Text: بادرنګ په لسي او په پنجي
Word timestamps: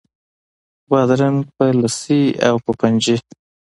بادرنګ 0.89 1.39
په 1.55 1.65
لسي 1.79 2.21
او 2.47 2.55
په 2.65 2.71
پنجي 2.79 3.17